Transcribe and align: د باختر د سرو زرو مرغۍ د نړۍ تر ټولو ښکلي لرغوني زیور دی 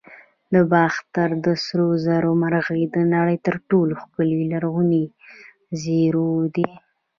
د 0.53 0.55
باختر 0.71 1.29
د 1.45 1.47
سرو 1.63 1.87
زرو 2.05 2.31
مرغۍ 2.41 2.83
د 2.95 2.97
نړۍ 3.13 3.37
تر 3.45 3.55
ټولو 3.69 3.93
ښکلي 4.01 4.41
لرغوني 4.51 5.03
زیور 5.81 6.41
دی 6.55 6.67